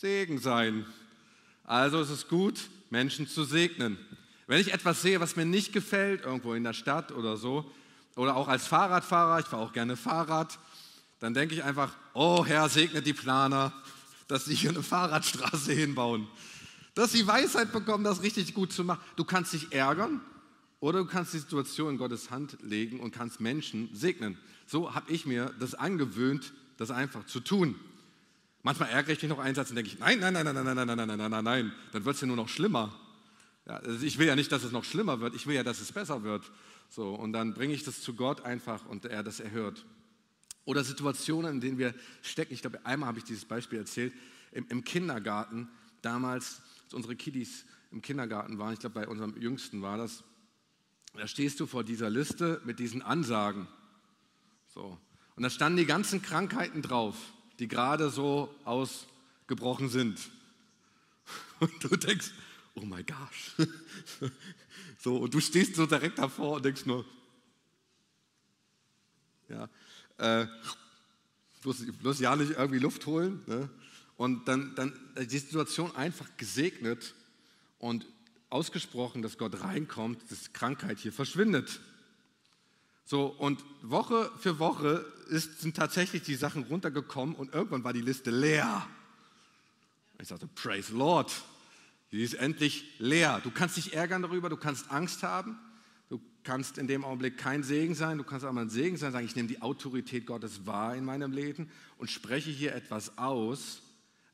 [0.00, 0.86] Segen sein.
[1.64, 3.98] Also ist es gut, Menschen zu segnen.
[4.46, 7.70] Wenn ich etwas sehe, was mir nicht gefällt, irgendwo in der Stadt oder so,
[8.14, 10.58] oder auch als Fahrradfahrer, ich fahre auch gerne Fahrrad,
[11.20, 13.74] dann denke ich einfach, oh Herr, segne die Planer,
[14.28, 16.26] dass sie hier eine Fahrradstraße hinbauen.
[16.94, 19.00] Dass sie Weisheit bekommen, das richtig gut zu machen.
[19.16, 20.20] Du kannst dich ärgern
[20.80, 24.38] oder du kannst die Situation in Gottes Hand legen und kannst Menschen segnen.
[24.66, 27.76] So habe ich mir das angewöhnt, das einfach zu tun.
[28.62, 30.64] Manchmal ärgere ich mich noch einen Satz und denke ich, nein, nein, nein, nein, nein,
[30.64, 32.92] nein, nein, nein, nein, nein, nein, dann wird es ja nur noch schlimmer.
[33.66, 35.80] Ja, also ich will ja nicht, dass es noch schlimmer wird, ich will ja, dass
[35.80, 36.50] es besser wird.
[36.88, 39.84] So, und dann bringe ich das zu Gott einfach und er das erhört.
[40.66, 42.52] Oder Situationen, in denen wir stecken.
[42.52, 44.12] Ich glaube, einmal habe ich dieses Beispiel erzählt.
[44.52, 45.68] Im, im Kindergarten,
[46.02, 50.22] damals, als unsere Kiddies im Kindergarten waren, ich glaube, bei unserem Jüngsten war das,
[51.14, 53.66] da stehst du vor dieser Liste mit diesen Ansagen.
[54.74, 54.98] So.
[55.36, 57.16] Und da standen die ganzen Krankheiten drauf
[57.58, 60.30] die gerade so ausgebrochen sind.
[61.60, 62.30] Und du denkst,
[62.74, 63.54] oh my gosh.
[64.98, 67.04] So, und du stehst so direkt davor und denkst nur,
[69.48, 69.68] ja,
[70.18, 70.46] äh,
[71.62, 73.42] bloß, bloß ja nicht irgendwie Luft holen.
[73.46, 73.68] Ne?
[74.16, 77.14] Und dann, dann die Situation einfach gesegnet
[77.78, 78.06] und
[78.48, 81.80] ausgesprochen, dass Gott reinkommt, dass Krankheit hier verschwindet.
[83.04, 88.00] So, und Woche für Woche ist, sind tatsächlich die Sachen runtergekommen und irgendwann war die
[88.00, 88.86] Liste leer.
[90.20, 91.32] Ich sagte, Praise Lord,
[92.10, 93.40] die ist endlich leer.
[93.44, 95.58] Du kannst dich ärgern darüber, du kannst Angst haben,
[96.08, 99.26] du kannst in dem Augenblick kein Segen sein, du kannst aber ein Segen sein, sagen,
[99.26, 103.82] ich nehme die Autorität Gottes wahr in meinem Leben und spreche hier etwas aus,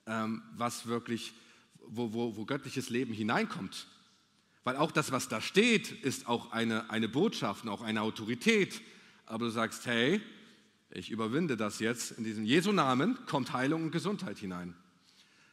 [0.07, 1.33] ähm, was wirklich,
[1.87, 3.87] wo, wo, wo göttliches Leben hineinkommt.
[4.65, 8.81] Weil auch das, was da steht, ist auch eine, eine Botschaft und auch eine Autorität.
[9.27, 10.21] Aber du sagst, hey,
[10.91, 12.13] ich überwinde das jetzt.
[12.13, 14.75] In diesem Jesu Namen kommt Heilung und Gesundheit hinein.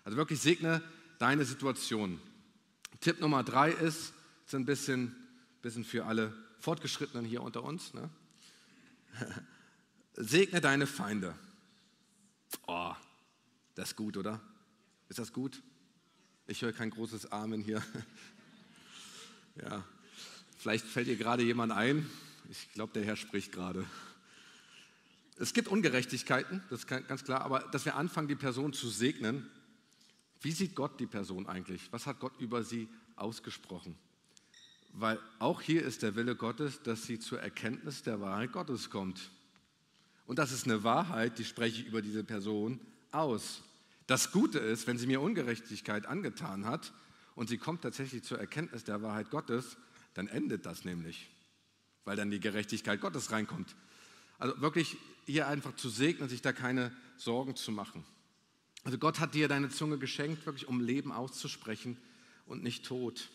[0.04, 0.82] Also wirklich segne
[1.18, 2.20] deine Situation.
[3.00, 4.14] Tipp Nummer drei ist,
[4.46, 5.16] ist ein bisschen,
[5.62, 7.94] bisschen für alle Fortgeschrittenen hier unter uns.
[7.94, 8.10] Ne?
[10.14, 11.36] Segne deine Feinde.
[12.68, 12.94] Oh,
[13.76, 14.42] das ist gut, oder?
[15.08, 15.62] Ist das gut?
[16.48, 17.84] Ich höre kein großes Amen hier.
[19.62, 19.84] Ja,
[20.58, 22.10] vielleicht fällt dir gerade jemand ein.
[22.50, 23.86] Ich glaube, der Herr spricht gerade.
[25.38, 29.50] Es gibt Ungerechtigkeiten, das ist ganz klar, aber dass wir anfangen, die Person zu segnen.
[30.42, 31.92] Wie sieht Gott die Person eigentlich?
[31.92, 33.98] Was hat Gott über sie ausgesprochen?
[34.94, 39.30] Weil auch hier ist der Wille Gottes, dass sie zur Erkenntnis der Wahrheit Gottes kommt.
[40.26, 42.80] Und das ist eine Wahrheit, die spreche ich über diese Person
[43.12, 43.62] aus.
[44.08, 46.92] Das Gute ist, wenn sie mir Ungerechtigkeit angetan hat,
[47.40, 49.78] und sie kommt tatsächlich zur Erkenntnis der Wahrheit Gottes,
[50.14, 51.30] dann endet das nämlich,
[52.04, 53.78] weil dann die Gerechtigkeit Gottes reinkommt.
[54.40, 58.04] Also wirklich hier einfach zu segnen, sich da keine Sorgen zu machen.
[58.84, 61.96] Also Gott hat dir deine Zunge geschenkt, wirklich um Leben auszusprechen
[62.46, 63.30] und nicht Tod.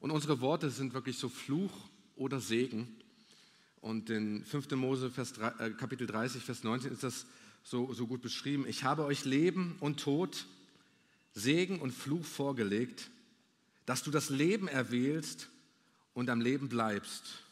[0.00, 1.72] Und unsere Worte sind wirklich so Fluch
[2.16, 2.88] oder Segen.
[3.80, 4.70] Und in 5.
[4.72, 7.26] Mose Vers 3, äh, Kapitel 30, Vers 19 ist das
[7.62, 8.66] so, so gut beschrieben.
[8.66, 10.46] Ich habe euch Leben und Tod
[11.32, 13.10] Segen und Fluch vorgelegt,
[13.86, 15.48] dass du das Leben erwählst
[16.14, 17.44] und am Leben bleibst.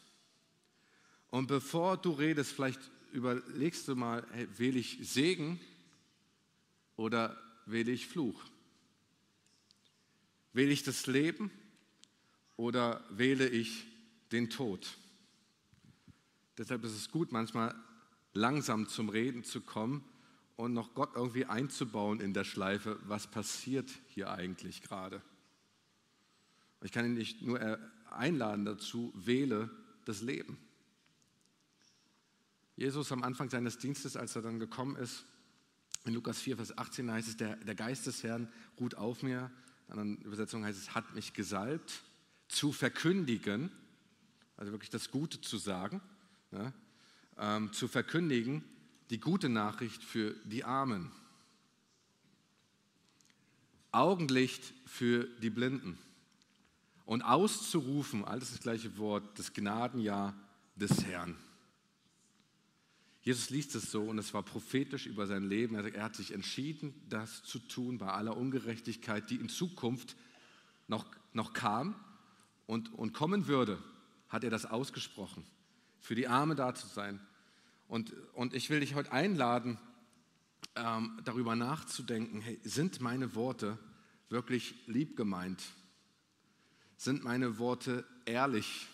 [1.29, 2.79] Und bevor du redest, vielleicht
[3.13, 5.59] überlegst du mal, hey, wähle ich Segen
[6.95, 8.43] oder wähle ich Fluch?
[10.53, 11.51] Wähle ich das Leben
[12.59, 13.87] oder wähle ich
[14.33, 14.97] den Tod?
[16.57, 17.73] Deshalb ist es gut, manchmal
[18.33, 20.03] langsam zum Reden zu kommen
[20.57, 25.21] und noch Gott irgendwie einzubauen in der Schleife, was passiert hier eigentlich gerade.
[26.81, 27.79] Ich kann ihn nicht nur
[28.11, 29.69] einladen dazu, wähle
[30.03, 30.57] das Leben.
[32.75, 35.23] Jesus am Anfang seines Dienstes, als er dann gekommen ist,
[36.03, 39.49] in Lukas 4, Vers 18 heißt es, der, der Geist des Herrn ruht auf mir.
[39.87, 42.03] In anderen Übersetzungen heißt es, hat mich gesalbt,
[42.49, 43.71] zu verkündigen,
[44.57, 46.01] also wirklich das Gute zu sagen,
[46.51, 46.73] ja,
[47.37, 48.65] ähm, zu verkündigen,
[49.09, 51.11] die gute Nachricht für die Armen.
[53.91, 55.97] Augenlicht für die Blinden.
[57.05, 60.35] Und auszurufen, alles das gleiche Wort, das Gnadenjahr
[60.75, 61.35] des Herrn.
[63.21, 65.75] Jesus liest es so und es war prophetisch über sein Leben.
[65.75, 70.15] Er hat sich entschieden, das zu tun bei aller Ungerechtigkeit, die in Zukunft
[70.87, 71.95] noch, noch kam
[72.69, 73.81] und, und kommen würde,
[74.27, 75.43] hat er das ausgesprochen.
[76.01, 77.19] Für die Arme da zu sein,
[77.87, 79.79] und, und ich will dich heute einladen,
[80.75, 83.79] ähm, darüber nachzudenken, hey, sind meine Worte
[84.29, 85.63] wirklich lieb gemeint?
[86.95, 88.85] Sind meine Worte ehrlich?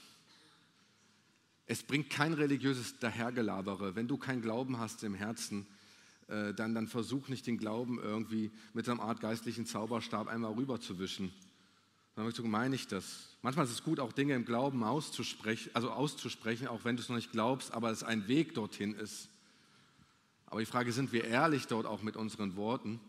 [1.66, 3.98] Es bringt kein religiöses Dahergelabere.
[3.98, 5.68] Wenn du keinen Glauben hast im Herzen,
[6.28, 11.34] äh, dann, dann versuch nicht den Glauben irgendwie mit einer Art geistlichen Zauberstab einmal rüberzuwischen.
[12.16, 13.35] Dann so meine ich das.
[13.46, 17.10] Manchmal ist es gut, auch Dinge im Glauben auszusprechen, also auszusprechen, auch wenn du es
[17.10, 19.30] noch nicht glaubst, aber es ein Weg dorthin ist.
[20.48, 23.00] Aber die Frage, sind wir ehrlich dort auch mit unseren Worten?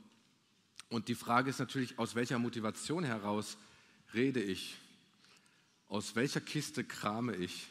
[0.91, 3.57] Und die Frage ist natürlich, aus welcher Motivation heraus
[4.13, 4.77] rede ich?
[5.89, 7.69] Aus welcher Kiste krame ich?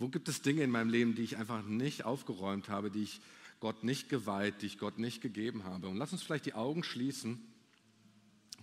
[0.00, 3.20] Wo gibt es Dinge in meinem Leben, die ich einfach nicht aufgeräumt habe, die ich
[3.60, 5.86] Gott nicht geweiht, die ich Gott nicht gegeben habe?
[5.86, 7.40] Und lass uns vielleicht die Augen schließen,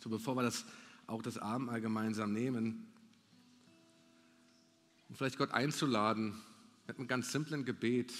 [0.01, 0.65] so bevor wir das
[1.05, 2.91] auch das Abendmahl gemeinsam nehmen.
[5.09, 6.41] Und vielleicht Gott einzuladen
[6.85, 8.13] mit einem ganz simplen Gebet.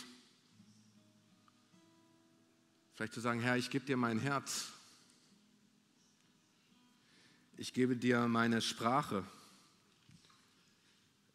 [2.95, 4.71] Vielleicht zu sagen, Herr, ich gebe dir mein Herz.
[7.57, 9.23] Ich gebe dir meine Sprache.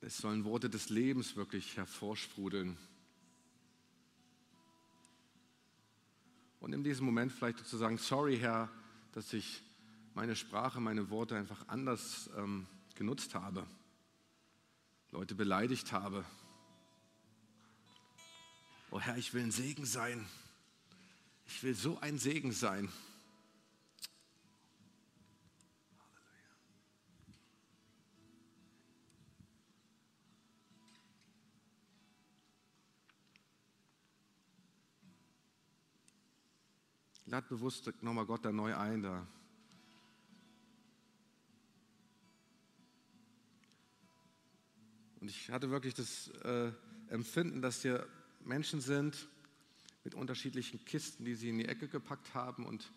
[0.01, 2.77] Es sollen Worte des Lebens wirklich hervorsprudeln.
[6.61, 8.69] Und in diesem Moment vielleicht zu sagen, sorry Herr,
[9.13, 9.63] dass ich
[10.15, 13.67] meine Sprache, meine Worte einfach anders ähm, genutzt habe,
[15.13, 16.25] Leute beleidigt habe.
[18.91, 20.27] Oh Herr, ich will ein Segen sein.
[21.45, 22.91] Ich will so ein Segen sein.
[37.27, 39.27] Lad bewusst nochmal Gott da neu ein, da
[45.23, 46.73] Und ich hatte wirklich das äh,
[47.07, 48.09] Empfinden, dass hier
[48.41, 49.29] Menschen sind
[50.03, 52.91] mit unterschiedlichen Kisten, die sie in die Ecke gepackt haben und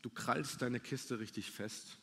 [0.00, 1.98] du krallst deine Kiste richtig fest.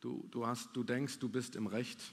[0.00, 2.12] Du, du, hast, du denkst, du bist im Recht.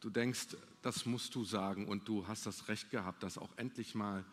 [0.00, 3.94] Du denkst, das musst du sagen und du hast das Recht gehabt, das auch endlich
[3.94, 4.24] mal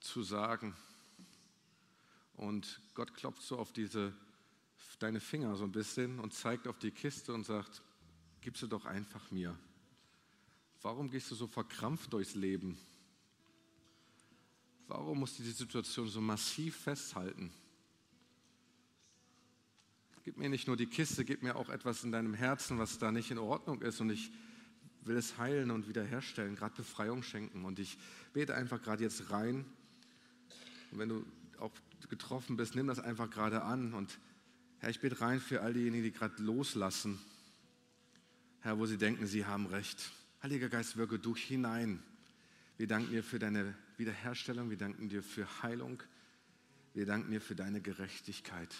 [0.00, 0.74] zu sagen.
[2.36, 4.14] Und Gott klopft so auf diese,
[4.98, 7.82] deine Finger so ein bisschen und zeigt auf die Kiste und sagt,
[8.42, 9.56] gib sie doch einfach mir.
[10.82, 12.76] Warum gehst du so verkrampft durchs Leben?
[14.88, 17.52] Warum musst du die Situation so massiv festhalten?
[20.24, 23.10] Gib mir nicht nur die Kiste, gib mir auch etwas in deinem Herzen, was da
[23.10, 24.00] nicht in Ordnung ist.
[24.00, 24.30] Und ich
[25.02, 27.64] will es heilen und wiederherstellen, gerade Befreiung schenken.
[27.64, 27.96] Und ich
[28.32, 29.64] bete einfach gerade jetzt rein.
[30.90, 31.24] Und wenn du
[31.58, 31.72] auch
[32.08, 33.94] getroffen bist, nimm das einfach gerade an.
[33.94, 34.18] Und
[34.78, 37.18] Herr, ich bete rein für all diejenigen, die gerade loslassen.
[38.62, 40.12] Herr, wo sie denken, sie haben recht.
[40.42, 42.00] Heiliger Geist, wirke du hinein.
[42.78, 44.70] Wir danken dir für deine Wiederherstellung.
[44.70, 46.00] Wir danken dir für Heilung.
[46.94, 48.72] Wir danken dir für deine Gerechtigkeit.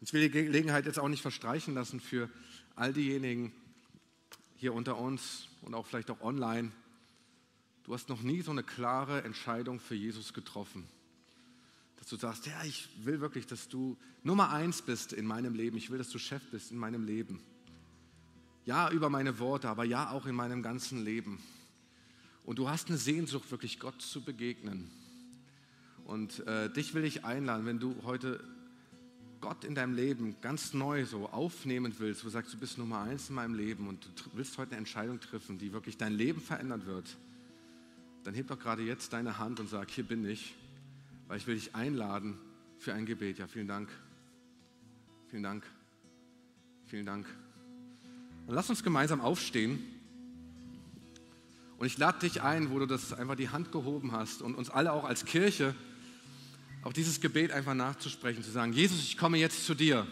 [0.00, 2.28] Ich will die Gelegenheit jetzt auch nicht verstreichen lassen für
[2.74, 3.52] all diejenigen
[4.56, 6.72] hier unter uns und auch vielleicht auch online.
[7.84, 10.88] Du hast noch nie so eine klare Entscheidung für Jesus getroffen.
[11.98, 15.76] Dass du sagst, ja, ich will wirklich, dass du Nummer eins bist in meinem Leben.
[15.76, 17.40] Ich will, dass du Chef bist in meinem Leben.
[18.64, 21.38] Ja, über meine Worte, aber ja auch in meinem ganzen Leben.
[22.44, 24.90] Und du hast eine Sehnsucht, wirklich Gott zu begegnen.
[26.04, 28.42] Und äh, dich will ich einladen, wenn du heute
[29.40, 33.00] Gott in deinem Leben ganz neu so aufnehmen willst, wo du sagst, du bist Nummer
[33.00, 36.40] eins in meinem Leben und du willst heute eine Entscheidung treffen, die wirklich dein Leben
[36.40, 37.16] verändern wird,
[38.24, 40.54] dann heb doch gerade jetzt deine Hand und sag, hier bin ich,
[41.28, 42.38] weil ich will dich einladen
[42.78, 43.38] für ein Gebet.
[43.38, 43.88] Ja, vielen Dank.
[45.30, 45.64] Vielen Dank.
[46.86, 47.26] Vielen Dank.
[48.46, 49.78] Und lass uns gemeinsam aufstehen.
[51.76, 54.70] Und ich lade dich ein, wo du das einfach die Hand gehoben hast und uns
[54.70, 55.74] alle auch als Kirche
[56.82, 60.06] auch dieses Gebet einfach nachzusprechen, zu sagen, Jesus, ich komme jetzt zu dir.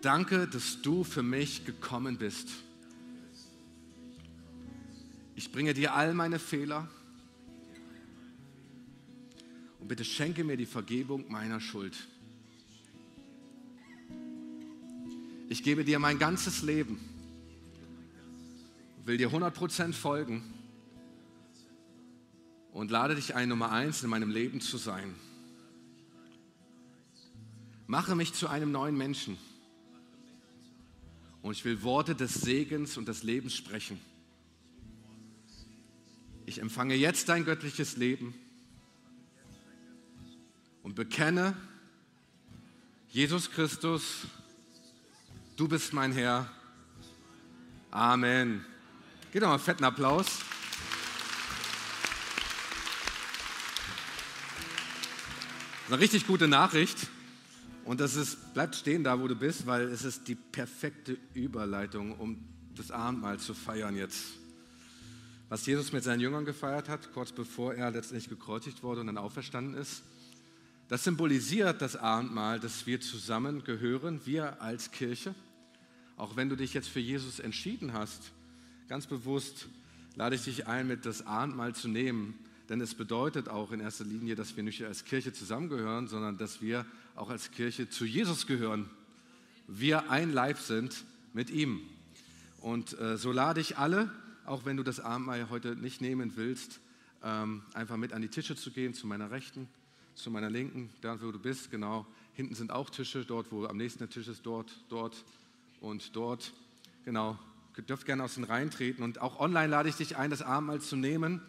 [0.00, 2.48] Danke, dass du für mich gekommen bist.
[5.34, 6.88] Ich bringe dir all meine Fehler
[9.84, 11.94] und bitte schenke mir die Vergebung meiner Schuld.
[15.50, 16.98] Ich gebe dir mein ganzes Leben,
[19.04, 20.42] will dir 100% folgen
[22.72, 25.14] und lade dich ein, Nummer eins in meinem Leben zu sein.
[27.86, 29.36] Mache mich zu einem neuen Menschen.
[31.42, 34.00] Und ich will Worte des Segens und des Lebens sprechen.
[36.46, 38.32] Ich empfange jetzt dein göttliches Leben
[40.84, 41.56] und bekenne,
[43.08, 44.26] Jesus Christus,
[45.56, 46.48] du bist mein Herr.
[47.90, 48.64] Amen.
[49.32, 50.26] Gib doch mal einen fetten Applaus.
[55.88, 57.08] Eine richtig gute Nachricht.
[57.84, 62.18] Und das ist, bleibt stehen da, wo du bist, weil es ist die perfekte Überleitung,
[62.18, 62.44] um
[62.74, 64.24] das Abendmahl zu feiern jetzt.
[65.48, 69.18] Was Jesus mit seinen Jüngern gefeiert hat, kurz bevor er letztendlich gekreuzigt wurde und dann
[69.18, 70.02] auferstanden ist,
[70.88, 75.34] das symbolisiert das Abendmahl, dass wir zusammen gehören, wir als Kirche.
[76.16, 78.32] Auch wenn du dich jetzt für Jesus entschieden hast,
[78.88, 79.68] ganz bewusst
[80.14, 84.04] lade ich dich ein, mit das Abendmahl zu nehmen denn es bedeutet auch in erster
[84.04, 88.46] Linie, dass wir nicht als Kirche zusammengehören, sondern dass wir auch als Kirche zu Jesus
[88.46, 88.88] gehören.
[89.68, 91.80] Wir ein Leib sind mit ihm.
[92.60, 94.10] Und äh, so lade ich alle,
[94.46, 96.80] auch wenn du das Abendmahl heute nicht nehmen willst,
[97.22, 99.68] ähm, einfach mit an die Tische zu gehen, zu meiner Rechten,
[100.14, 102.06] zu meiner Linken, da wo du bist, genau.
[102.34, 105.24] Hinten sind auch Tische, dort wo am nächsten der Tisch ist, dort, dort
[105.80, 106.52] und dort.
[107.04, 107.38] Genau,
[107.76, 109.02] ihr dürft gerne aus den Reihen treten.
[109.02, 111.40] Und auch online lade ich dich ein, das Abendmahl zu nehmen.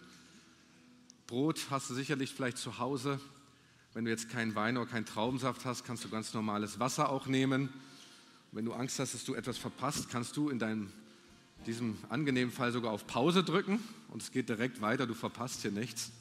[1.28, 3.20] Brot hast du sicherlich vielleicht zu Hause.
[3.93, 7.28] Wenn du jetzt keinen Wein oder keinen Traubensaft hast, kannst du ganz normales Wasser auch
[7.28, 7.70] nehmen.
[8.51, 10.91] wenn du Angst hast, dass du etwas verpasst, kannst du in deinem,
[11.66, 15.72] diesem angenehmen Fall sogar auf Pause drücken und es geht direkt weiter, du verpasst hier
[15.72, 16.11] nichts.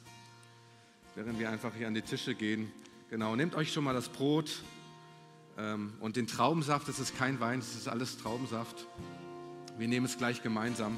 [1.15, 2.73] Während wir einfach hier an die Tische gehen.
[3.09, 4.63] Genau, nehmt euch schon mal das Brot
[5.57, 8.85] ähm, und den Traubensaft, das ist kein Wein, das ist alles Traubensaft.
[9.77, 10.97] Wir nehmen es gleich gemeinsam.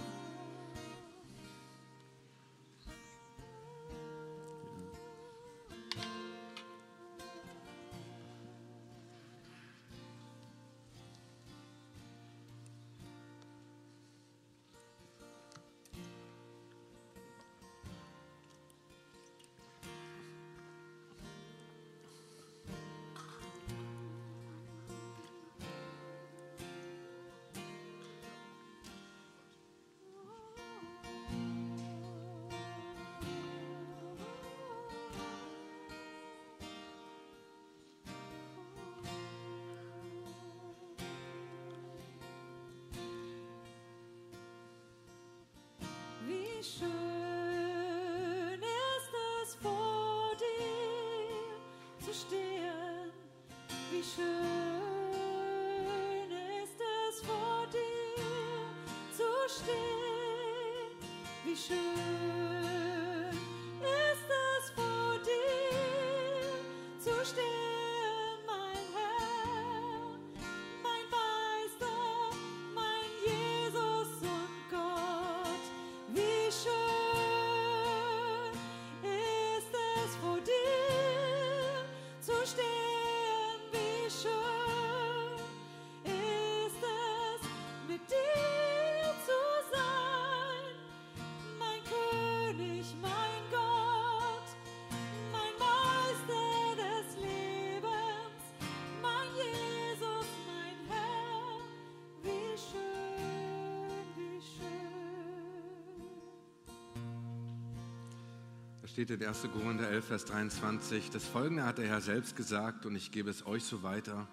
[108.97, 109.43] Steht in 1.
[109.53, 111.11] Korinther 11, Vers 23.
[111.11, 114.27] Das folgende hat der Herr selbst gesagt und ich gebe es euch so weiter,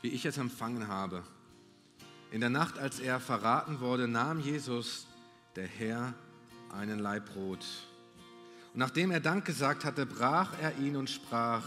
[0.00, 1.24] wie ich es empfangen habe.
[2.30, 5.08] In der Nacht, als er verraten wurde, nahm Jesus,
[5.56, 6.14] der Herr,
[6.70, 7.66] einen Laib Brot.
[8.74, 11.64] Und nachdem er Dank gesagt hatte, brach er ihn und sprach,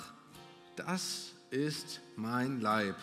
[0.78, 2.96] das ist mein Leib,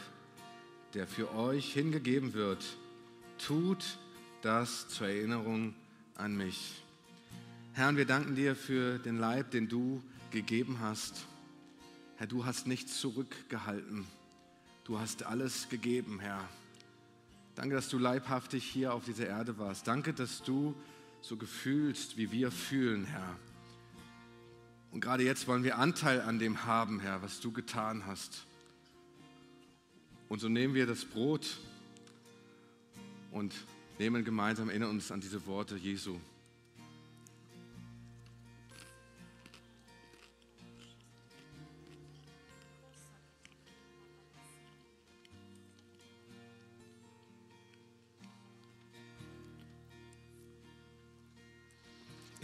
[0.95, 2.65] der für euch hingegeben wird.
[3.37, 3.99] Tut
[4.41, 5.75] das zur Erinnerung
[6.15, 6.84] an mich.
[7.77, 10.01] Herr, wir danken dir für den Leib, den du
[10.31, 11.27] gegeben hast.
[12.18, 14.07] Herr, du hast nichts zurückgehalten.
[14.85, 16.49] Du hast alles gegeben, Herr.
[17.57, 19.89] Danke, dass du leibhaftig hier auf dieser Erde warst.
[19.89, 20.77] Danke, dass du
[21.20, 23.37] so gefühlst, wie wir fühlen, Herr.
[24.93, 28.47] Und gerade jetzt wollen wir Anteil an dem haben, Herr, was du getan hast.
[30.29, 31.59] Und so nehmen wir das Brot
[33.33, 33.53] und
[33.99, 36.20] nehmen gemeinsam in uns an diese Worte Jesu.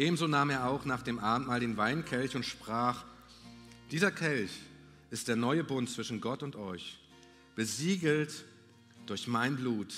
[0.01, 3.05] Ebenso nahm er auch nach dem Abendmahl den Weinkelch und sprach,
[3.91, 4.51] dieser Kelch
[5.11, 6.99] ist der neue Bund zwischen Gott und euch,
[7.55, 8.47] besiegelt
[9.05, 9.93] durch mein Blut.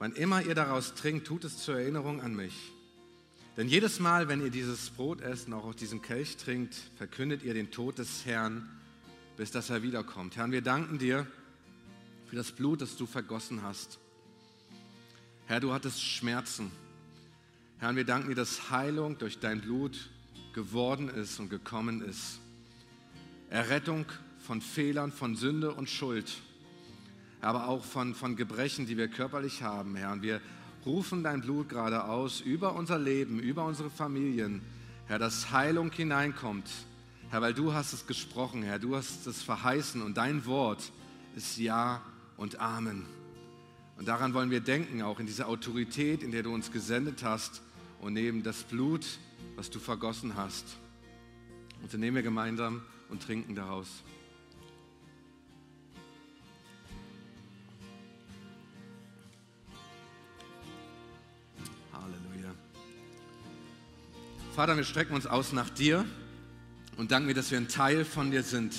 [0.00, 2.72] Wann immer ihr daraus trinkt, tut es zur Erinnerung an mich.
[3.56, 7.44] Denn jedes Mal, wenn ihr dieses Brot esst und auch aus diesem Kelch trinkt, verkündet
[7.44, 8.68] ihr den Tod des Herrn,
[9.36, 10.36] bis dass er wiederkommt.
[10.36, 11.28] Herr, wir danken dir
[12.26, 14.00] für das Blut, das du vergossen hast.
[15.46, 16.72] Herr, du hattest Schmerzen.
[17.78, 20.08] Herr, wir danken dir, dass Heilung durch dein Blut
[20.54, 22.40] geworden ist und gekommen ist.
[23.50, 24.06] Errettung
[24.38, 26.38] von Fehlern, von Sünde und Schuld,
[27.42, 30.12] aber auch von, von Gebrechen, die wir körperlich haben, Herr.
[30.12, 30.40] Und wir
[30.86, 34.62] rufen dein Blut gerade aus über unser Leben, über unsere Familien,
[35.06, 36.70] Herr, dass Heilung hineinkommt.
[37.28, 40.92] Herr, weil du hast es gesprochen, Herr, du hast es verheißen und dein Wort
[41.34, 42.00] ist Ja
[42.38, 43.04] und Amen.
[43.98, 47.62] Und daran wollen wir denken, auch in dieser Autorität, in der du uns gesendet hast,
[48.00, 49.06] und nehmen das Blut,
[49.56, 50.76] was du vergossen hast.
[51.82, 53.88] Und so nehmen wir gemeinsam und trinken daraus.
[61.92, 62.54] Halleluja.
[64.54, 66.04] Vater, wir strecken uns aus nach dir
[66.96, 68.74] und danken dir, dass wir ein Teil von dir sind.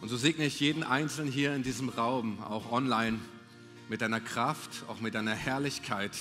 [0.00, 3.18] Und so segne ich jeden Einzelnen hier in diesem Raum, auch online,
[3.88, 6.12] mit deiner Kraft, auch mit deiner Herrlichkeit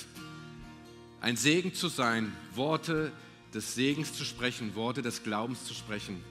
[1.22, 3.12] ein Segen zu sein, Worte
[3.54, 6.22] des Segens zu sprechen, Worte des Glaubens zu sprechen.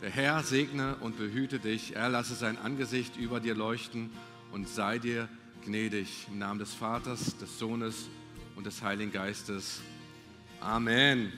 [0.00, 1.96] Der Herr segne und behüte dich.
[1.96, 4.10] Er lasse sein Angesicht über dir leuchten
[4.52, 5.28] und sei dir
[5.64, 6.28] gnädig.
[6.30, 8.08] Im Namen des Vaters, des Sohnes
[8.54, 9.80] und des Heiligen Geistes.
[10.60, 11.32] Amen.